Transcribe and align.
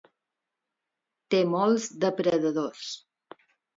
Té 1.35 1.43
molts 1.57 1.87
depredadors. 2.07 2.91